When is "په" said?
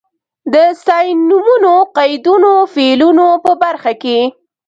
3.43-3.51